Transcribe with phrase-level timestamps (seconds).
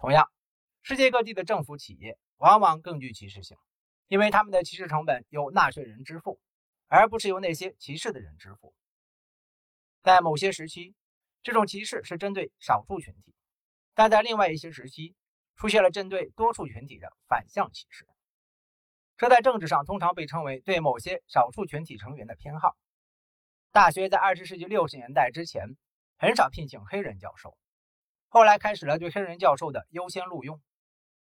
[0.00, 0.32] 同样，
[0.80, 3.58] 世界各地的政府企业往往更具歧视性，
[4.08, 6.40] 因为他们的歧视成本由纳税人支付，
[6.88, 8.74] 而不是由那些歧视的人支付。
[10.02, 10.94] 在某些时期，
[11.42, 13.34] 这种歧视是针对少数群体，
[13.92, 15.14] 但在另外一些时期，
[15.54, 18.08] 出现了针对多数群体的反向歧视。
[19.18, 22.74] 这在政治上通常被称为对某些少数群体成员的偏好。
[23.70, 25.76] 大学在二十世纪六十年代之前
[26.16, 27.54] 很少聘请黑人教授，
[28.32, 30.60] 后来开始了对黑人教授的优先录用，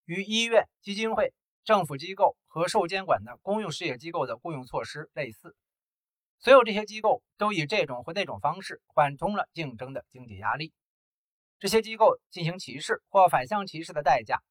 [0.04, 1.34] 与医院、基金会、
[1.64, 5.56] 政府机构和受监管的公用事业机构的雇佣措施类似。
[6.40, 10.74] 所有这些机构都以这种或那种方式缓冲了竞争的经济压力。
[11.58, 14.44] 这些机构进行歧视或反向歧视的代价，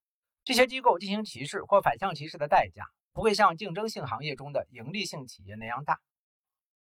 [0.43, 6.01] 这些机构进行歧视或反向歧视的代价不会像竞争性行业中的盈利性企业那样大。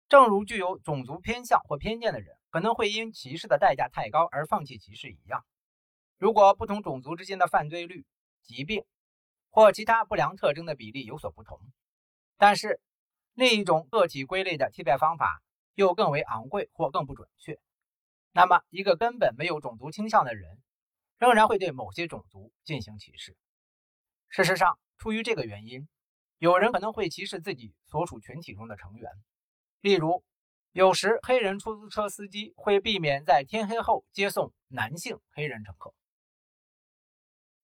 [0.09, 5.45] 正如具有种族偏向或偏见的人可能会因歧视的代价太高而放弃歧视一样。
[6.23, 8.05] 如果不同种族之间的犯罪率、
[8.43, 8.85] 疾病
[9.49, 11.59] 或其他不良特征的比例有所不同，
[12.37, 12.79] 但是。
[13.33, 15.41] 另一种个体归类的替代方法
[15.73, 17.59] 又更为昂贵或更不准确。
[18.31, 20.61] 那么，一个根本没有种族倾向的人，
[21.17, 23.35] 仍然会对某些种族进行歧视。
[24.29, 25.89] 事实上，出于这个原因，
[26.37, 29.11] 有人可能会歧视自己所属群体中的成员。
[29.81, 30.23] 例如，
[30.71, 35.91] 有时黑人出租车司机会避免在天黑后接送男性黑人乘客。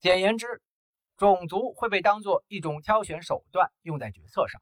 [0.02, 0.62] 简言之，
[1.18, 4.62] 种族会被当作一种挑选手段用在决策上。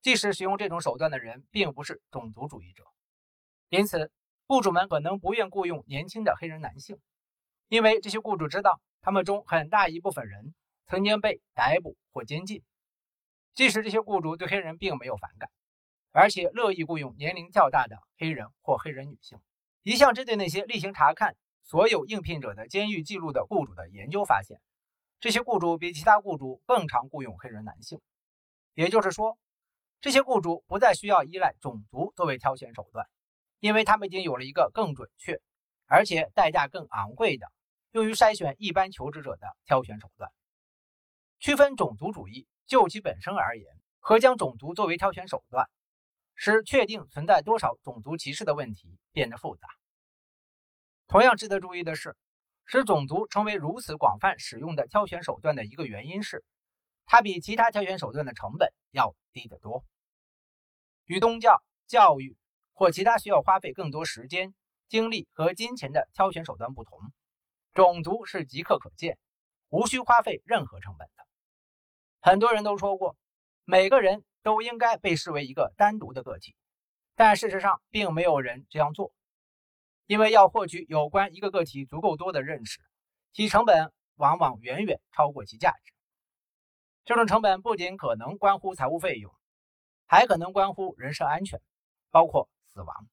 [0.00, 2.84] 即使使用这种手段的人并不是种族主义者，
[3.68, 4.10] 因此
[4.46, 6.98] 雇主们可能不愿雇佣年轻的黑人男性，
[7.68, 10.54] 因为这些雇主知道他们中很大一部分人
[10.86, 12.62] 曾经被逮捕或监禁。
[13.52, 15.50] 即使这些雇主对黑人并没有反感，
[16.12, 19.38] 而且乐意雇佣年龄较大的黑人或黑人女性。
[19.82, 24.58] 一项针对那些例行查看所有应聘者的监狱记录的雇主的研究发现，
[25.20, 28.00] 这些雇主比其他雇主更常雇佣黑人男性，
[28.74, 29.38] 也就是说。
[30.02, 33.06] 这些雇主不再需要依赖种族作为挑选手段，
[33.58, 35.38] 因为他们已经有了一个更准确，
[35.84, 37.52] 而且代价更昂贵的
[37.90, 40.32] 用于筛选一般求职者的挑选手段。
[41.38, 43.66] 区分种族主义就其本身而言，
[43.98, 45.68] 和将种族作为挑选手段，
[46.34, 49.68] 使确定存在多少种族歧视的问题变得复杂。
[51.08, 52.16] 同样值得注意的是，
[52.72, 56.44] 使种族成为如此广泛使用的挑选手段的一个原因是。
[57.04, 59.84] 它比其他挑选手段的成本要低得多。
[61.04, 62.36] 与宗教、教育
[62.72, 64.54] 或其他需要花费更多时间、
[64.88, 67.00] 精力和金钱的挑选手段不同，
[67.74, 69.18] 种族是即刻可见、
[69.70, 71.26] 无需花费任何成本的。
[72.20, 73.16] 很多人都说过，
[73.64, 76.54] 每个人都应该被视为一个单独的个体，
[77.16, 79.12] 但事实上并没有人这样做，
[80.10, 82.80] 因为要获取有关一个个体足够多的认识，
[83.32, 85.92] 其成本往往远远超过其价值。
[87.04, 89.32] 这种成本不仅可能关乎财务费用，
[90.06, 91.60] 还可能关乎人身安全，
[92.10, 93.06] 包括死亡。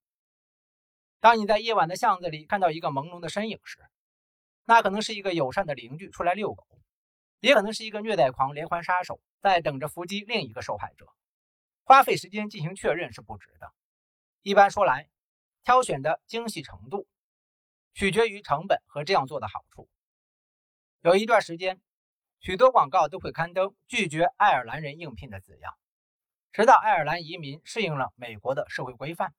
[1.19, 3.77] 当你在夜晚的巷子里看到一个朦胧的身影时，
[4.65, 6.65] 那可能是一个友善的邻居出来遛狗，
[7.41, 11.05] 也可能是一个虐待狂连环杀手在等着伏击另一个受害者。
[11.83, 13.71] 花费时间进行确认是不值的。
[14.41, 15.07] 一般说来，
[15.67, 17.09] 挑选的精细程度
[17.93, 19.89] 取决于成本和这样做的好处。
[21.01, 21.81] 有一段时间。
[22.39, 25.73] 许多广告都会刊登拒绝爱尔兰人应聘的字样，
[26.53, 29.33] 直到爱尔兰移民适应了美国的社会规范，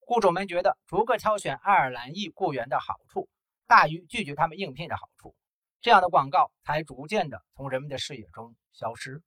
[0.00, 3.28] 雇主们觉得逐个挑选爱尔兰裔雇员的好处
[3.66, 5.36] 大于拒绝他们应聘的好处，
[5.82, 9.22] 这样的广告才逐渐的从人们的视野中消失。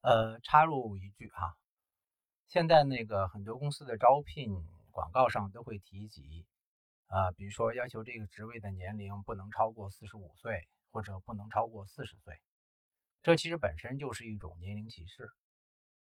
[0.00, 1.54] 呃，插入一句哈，
[2.48, 4.50] 现在那个很多公司的招聘
[4.98, 6.44] 广告上都会提及，
[7.06, 10.68] 啊，比如说要求这个职位的年龄不能超过四十五岁。
[10.90, 12.40] 或者不能超过四十岁，
[13.22, 15.30] 这其实本身就是一种年龄歧视，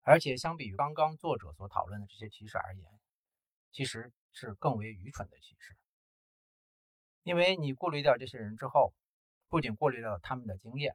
[0.02, 3.00] 而且相比于刚刚作者所讨论的这些歧视而言，
[3.72, 5.74] 其实是更为愚蠢的歧视。
[7.22, 8.92] 因为你过滤掉这些人之后，
[9.48, 10.94] 不仅过滤掉他们的经验，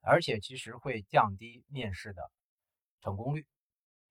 [0.00, 2.30] 而且其实会降低面试的
[3.00, 3.44] 成功率，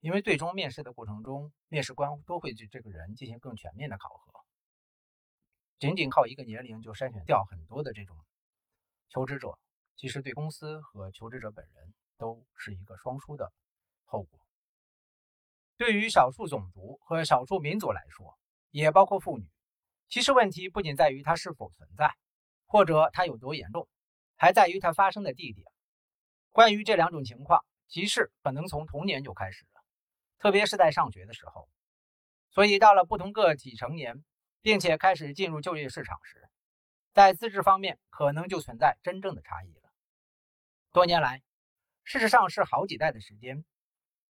[0.06, 4.40] 因为最终面试的过程中，面试官都会对这个人进行更全面的考核。
[5.80, 8.16] 仅仅靠一个年龄就筛选掉很多的这种
[9.08, 9.58] 求职者，
[9.96, 13.52] 其实对公司和求职者本人都是一个双输的
[14.04, 14.38] 后果。
[15.76, 18.38] 对于少数种族和少数民族来说，
[18.70, 19.50] 也包括妇女，
[20.08, 22.14] 歧视问题不仅在于它是否存在，
[22.66, 23.88] 或者它有多严重，
[24.36, 25.66] 还在于它发生的地点。
[26.52, 29.66] 关于这两种情况，歧视可能从童年就开始，
[30.38, 31.68] 特别是在上学的时候。
[32.50, 34.24] 所以到了不同个体成年。
[34.62, 36.50] 并且开始进入就业市场时，
[37.12, 39.92] 在资质方面可能就存在真正的差异了。
[40.90, 41.40] 多年来，
[42.02, 43.64] 事实上是好几代的时间，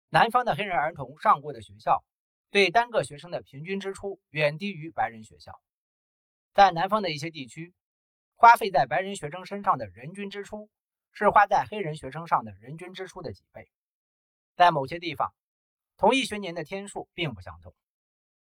[0.07, 2.05] 南方的黑人儿童上过的学校，
[2.49, 5.61] 对单个学生的平均支出远低于白人学校。
[6.53, 7.73] 在南方的一些地区，
[8.35, 10.69] 花费在白人学生身上的人均支出
[11.11, 13.69] 是花在黑人学生上的人均支出的几倍。
[14.55, 15.33] 在某些地方，
[16.01, 17.75] 同一学年的天数并不相同，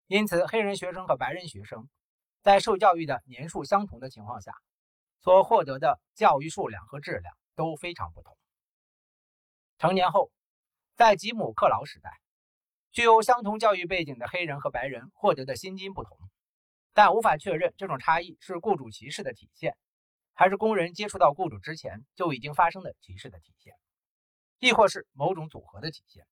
[0.07, 1.87] 因此黑人学生和白人学生。
[2.41, 4.51] 在受教育的年数相同的情况下，
[5.19, 8.35] 所获得的教育数量和质量都非常不同。
[9.77, 10.31] 成年后，
[10.95, 12.09] 在吉姆·克劳时代，
[12.91, 16.17] 具有相同教育背景的黑人和白人获得的薪金不同，
[16.93, 19.77] 但无法确认这种差异是雇主歧视的体现，
[20.33, 23.75] 还是工人接触到雇主之前就已经发生的歧视的体现，
[24.57, 26.25] 亦或是某种组合的体现。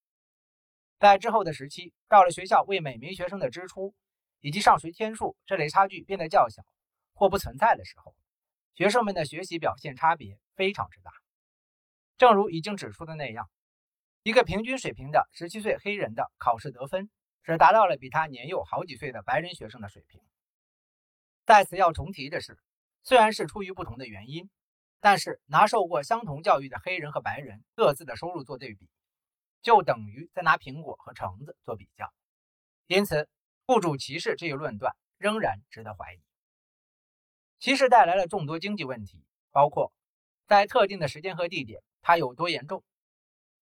[1.00, 3.96] 在之后的时期，到了学校为每名学生的支出。
[4.42, 6.64] 以及上学天数这类差距变得较小
[7.12, 8.16] 或不存在的时候，
[8.74, 11.12] 学生们的学习表现差别非常之大。
[12.18, 13.50] 正如已经指出的那样，
[14.24, 17.10] 一个平均水平的17岁黑人的考试得分
[17.44, 20.22] 只达到了比他年幼好几岁的白人学生的水平。
[21.46, 22.58] 在此要重提的是，
[23.04, 24.50] 虽然是出于不同的原因，
[25.02, 28.90] 但是拿受过相同教育的黑人和白人各自的收入做对比，
[29.62, 32.14] 就等于在拿苹果和橙子做比较。
[32.88, 33.28] 因此。
[33.72, 36.20] 雇主歧视这一论断仍然值得怀疑。
[37.60, 39.94] 歧视带来了众多经济问题，包括
[40.48, 42.84] 在特定的时间和地点它有多严重，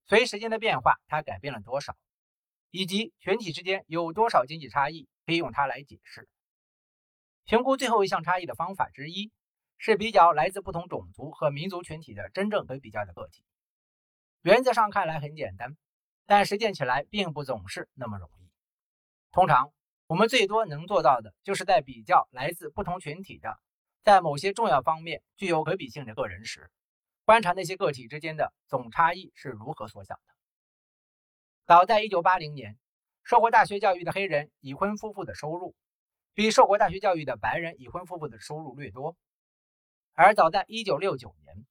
[0.05, 1.97] 随时间的变化它改变了多少，
[2.71, 6.29] 以及群体之间有多少经济差异可以用它来解释。
[7.43, 9.33] 评估最后一项差异的方法之一
[9.77, 13.43] 是比较来自不同种族和民族群体的真正可比较的个体。
[14.41, 15.75] 原则上看来很简单，
[16.27, 18.51] 但实践起来并不总是那么容易。
[19.31, 19.73] 通常。
[20.09, 23.59] 我们最多能做到的，就是在比较来自不同群体的，
[24.03, 26.71] 在某些重要方面具有可比性的个人时，
[27.25, 30.33] 观察那些个体之间的总差异是如何缩小的。
[31.65, 32.77] 早在1980年，
[33.25, 35.75] 受过大学教育的黑人已婚夫妇的收入，
[36.33, 39.17] 比受过大学教育的白人已婚夫妇的收入略多；
[40.13, 41.65] 而早在1969年，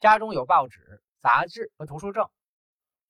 [0.00, 2.30] 家中有报纸、杂志和图书证。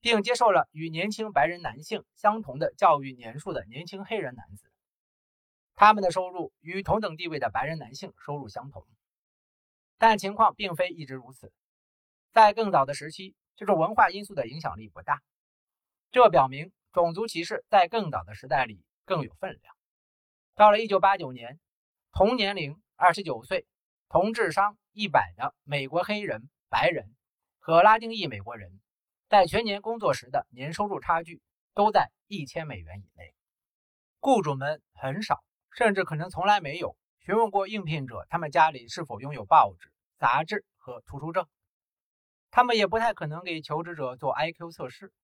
[0.02, 4.70] 并接受了与年轻白人男性相同的教育年数的年轻黑人男子。
[5.75, 8.84] 他们的收入与同等地位的白人男性收入相同，
[9.96, 11.52] 但情况并非一直如此。
[12.32, 15.22] 在更早的时期，这种文化因素的影响力不大。
[16.10, 19.75] 这表明种族歧视在更早的时代里更有分量。
[20.56, 21.60] 到了1989年，
[22.10, 23.66] 同年龄29岁、
[24.08, 27.14] 同智商100的美国黑人、白人
[27.60, 28.81] 和拉丁裔美国人，
[29.32, 31.40] 在全年工作时的年收入差距
[31.73, 33.34] 都在一千美元以内。
[34.20, 35.43] 雇主们很少。
[35.75, 41.49] 甚至可能从来没有询问过应聘者，他们家里是否拥有报纸、杂志和图书证。
[42.50, 45.14] 他们也不太可能给求职者做 IQ 测试。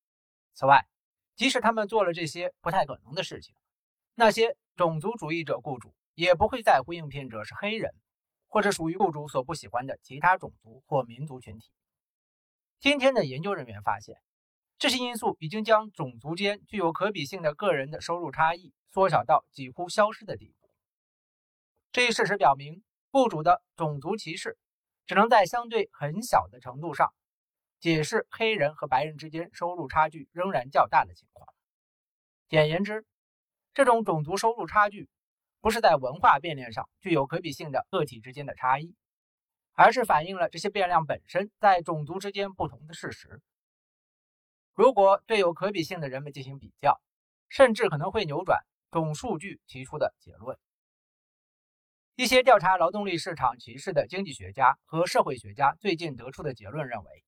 [0.55, 0.89] 此外，
[1.37, 3.55] 即使他们做了这些不太可能的事情，
[4.15, 7.95] 那些种族主义者雇主也不会在乎应聘者是黑人，
[8.47, 11.71] 或者属于雇主所不喜欢的其他种族或民族群体。
[12.81, 14.17] 今天的研究人员发现，
[14.79, 18.73] 这些因素已经将种族间具有可比性的个人的收入差异。
[18.91, 20.71] 缩小到几乎消失的地步。
[21.93, 24.57] 这一事实表明，雇主的种族歧视
[25.07, 27.13] 只能在相对很小的程度上
[27.81, 31.47] 解释黑人和白人之间收入差距仍然较大的情况。
[32.49, 33.05] 简言之，
[33.75, 35.11] 这种种族收入差距
[35.61, 38.97] 不是在文化变量上具有可比性的个体之间的差异，
[39.79, 43.41] 而是反映了这些变量本身在种族之间不同的事实。
[44.75, 47.01] 如果对有可比性的人们进行比较，
[47.49, 48.59] 甚至可能会扭转。
[48.91, 50.59] 种数据提出的结论。
[52.17, 57.25] 一些调查劳动力市场歧视的经济学家和社会学家最近得出的结论认为，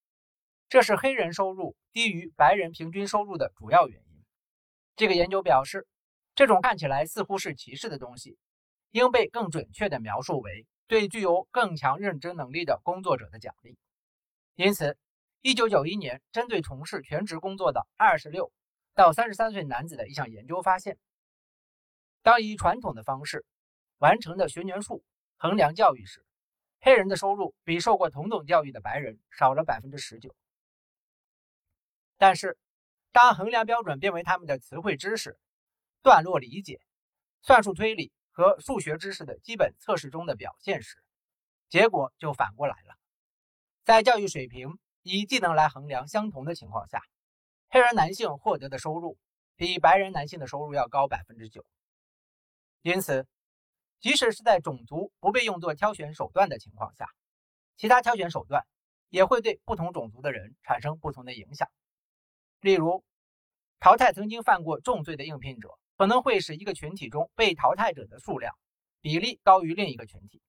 [0.68, 4.24] 这是黑人收入低于白人平均收入的主要原因。
[4.96, 5.86] 这个研究表示，
[6.34, 8.36] 这种看起来似乎是歧视的东西，
[8.90, 13.78] 应被更准确地描述为对具有更强认知能力的工作者的奖励。
[14.56, 14.98] 因此
[15.42, 18.50] ，1991年针对从事全职工作的26
[18.94, 20.98] 到33岁男子的一项研究发现。
[22.22, 23.46] 当以传统的方式
[23.98, 25.04] 完成的学年数
[25.36, 26.26] 衡量教育时，
[26.80, 30.34] 黑人的收入比受过同等教育的白人少了百分之十九。
[32.18, 32.58] 但是，
[33.12, 35.38] 当衡量标准变为他们的词汇知识、
[36.02, 36.80] 段落理解、
[37.42, 41.02] 算术推理和数学知识的基本测试中的表现时，
[41.68, 42.96] 结果就反过来了。
[43.84, 47.02] 在教育水平以技能来衡量相同的情况下，
[47.68, 49.18] 黑人男性获得的收入
[49.56, 51.64] 比白人男性的收入要高百分之九。
[52.82, 53.26] 因此，
[54.00, 57.10] 即使是在种族不被用作挑选手段的情况下，
[57.76, 58.66] 其他挑选手段
[59.08, 61.68] 也会对不同种族的人产生不同的影响。
[62.60, 63.04] 例如，
[63.80, 68.56] 淘汰曾经犯过重罪的应聘者，可能会使一个群体中被淘汰者的数量
[69.02, 70.40] 比例高于另一个群体；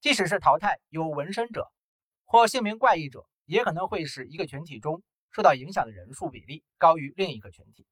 [0.00, 1.66] 即使是淘汰有纹身者
[2.24, 7.88] 或姓名怪异者，也可能会使一个群体中受到影响的人数比例高于另一个群体。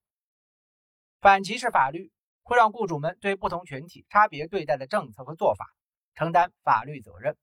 [1.21, 2.13] 反歧视法律。
[2.45, 5.67] 会让雇主们对不同群体差别对待的政策和做法
[6.15, 7.37] 承担法律责任。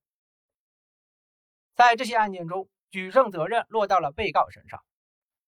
[1.76, 4.82] 在这些案件中，举证责任落到了被告身上，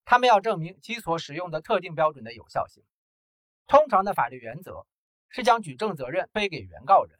[0.04, 2.84] 他们要证明其所使用的特定标准的有效性。
[3.66, 4.86] 通常的法律原则
[5.28, 7.18] 是将举证责任推给原告人。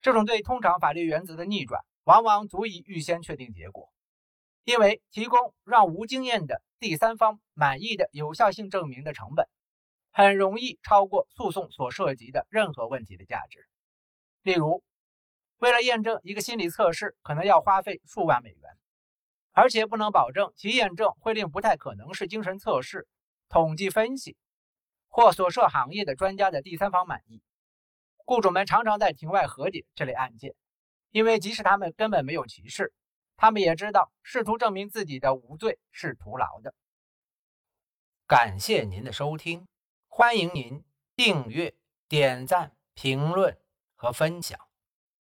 [0.00, 3.92] 这种对通常法律原则的逆转，往往足以预先确定结果，
[4.64, 9.48] 因为提供让无经验的第三方满意的有效性证明的成本。
[10.14, 13.66] 很容易超过诉讼所涉及的任何问题的价值。
[14.42, 14.82] 例如，
[15.56, 18.76] 为了验证一个心理测试，可能要花费数万美元，
[19.52, 23.08] 而且不能保证其验证会令不太可能是精神测试、
[23.48, 24.36] 统计分析
[25.12, 27.42] 或所涉行业的专家的第三方满意。
[28.24, 30.54] 雇主们常常在庭外和解这类案件，
[31.10, 32.94] 因为即使他们根本没有歧视，
[33.36, 36.74] 他们也知道试图证明自己的无罪是徒劳的。
[38.26, 39.68] 感谢您的收听。
[40.08, 40.82] 欢迎您
[41.14, 41.74] 订阅、
[42.08, 43.58] 点赞、评论
[43.94, 44.71] 和分享。